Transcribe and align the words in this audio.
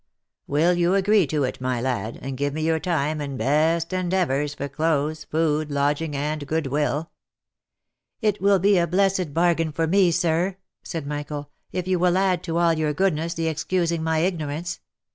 Will 0.47 0.73
you 0.73 0.95
agree 0.95 1.27
to 1.27 1.43
it, 1.43 1.61
my 1.61 1.79
lad, 1.79 2.17
and 2.23 2.35
give 2.35 2.55
me 2.55 2.63
your 2.63 2.79
time 2.79 3.21
and 3.21 3.37
best 3.37 3.93
endeavours 3.93 4.55
for 4.55 4.67
clothes, 4.67 5.25
food, 5.25 5.69
lodging, 5.69 6.15
and 6.15 6.47
good 6.47 6.65
will 6.65 6.91
w" 6.93 7.05
It 8.27 8.41
will 8.41 8.57
be 8.57 8.79
a 8.79 8.87
blessed 8.87 9.31
bargain 9.31 9.71
for 9.71 9.85
me, 9.85 10.09
sir," 10.09 10.57
said 10.81 11.05
Michael," 11.05 11.51
if 11.71 11.87
you 11.87 11.99
will 11.99 12.17
add 12.17 12.41
to 12.45 12.57
all 12.57 12.73
Jyour 12.73 12.95
goodness 12.95 13.35
the 13.35 13.47
excusing 13.47 14.01
my 14.03 14.17
ignorance. 14.17 14.79